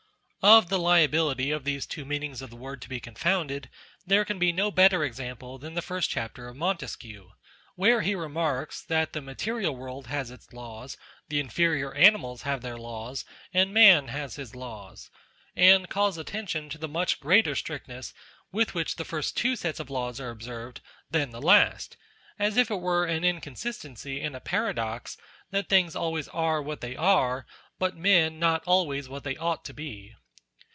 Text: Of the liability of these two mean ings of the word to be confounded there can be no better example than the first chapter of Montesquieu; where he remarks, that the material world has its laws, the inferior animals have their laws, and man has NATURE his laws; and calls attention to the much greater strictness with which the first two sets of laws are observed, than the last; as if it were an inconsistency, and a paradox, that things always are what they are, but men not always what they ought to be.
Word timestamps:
Of 0.43 0.69
the 0.69 0.79
liability 0.79 1.51
of 1.51 1.65
these 1.65 1.85
two 1.85 2.03
mean 2.03 2.23
ings 2.23 2.41
of 2.41 2.49
the 2.49 2.55
word 2.55 2.81
to 2.81 2.89
be 2.89 2.99
confounded 2.99 3.69
there 4.07 4.25
can 4.25 4.39
be 4.39 4.51
no 4.51 4.71
better 4.71 5.03
example 5.03 5.59
than 5.59 5.75
the 5.75 5.83
first 5.83 6.09
chapter 6.09 6.47
of 6.47 6.55
Montesquieu; 6.57 7.33
where 7.75 8.01
he 8.01 8.15
remarks, 8.15 8.81
that 8.85 9.13
the 9.13 9.21
material 9.21 9.75
world 9.75 10.07
has 10.07 10.31
its 10.31 10.51
laws, 10.51 10.97
the 11.29 11.39
inferior 11.39 11.93
animals 11.93 12.41
have 12.41 12.63
their 12.63 12.75
laws, 12.79 13.23
and 13.53 13.71
man 13.71 14.07
has 14.07 14.31
NATURE 14.31 14.41
his 14.41 14.55
laws; 14.55 15.11
and 15.55 15.89
calls 15.91 16.17
attention 16.17 16.69
to 16.69 16.79
the 16.79 16.87
much 16.87 17.19
greater 17.19 17.53
strictness 17.53 18.11
with 18.51 18.73
which 18.73 18.95
the 18.95 19.05
first 19.05 19.37
two 19.37 19.55
sets 19.55 19.79
of 19.79 19.91
laws 19.91 20.19
are 20.19 20.31
observed, 20.31 20.81
than 21.11 21.29
the 21.29 21.39
last; 21.39 21.97
as 22.39 22.57
if 22.57 22.71
it 22.71 22.79
were 22.81 23.05
an 23.05 23.23
inconsistency, 23.23 24.19
and 24.19 24.35
a 24.35 24.39
paradox, 24.39 25.17
that 25.51 25.69
things 25.69 25.95
always 25.95 26.27
are 26.29 26.63
what 26.63 26.81
they 26.81 26.95
are, 26.95 27.45
but 27.77 27.95
men 27.95 28.39
not 28.39 28.63
always 28.65 29.07
what 29.07 29.23
they 29.23 29.37
ought 29.37 29.63
to 29.63 29.73
be. 29.75 30.15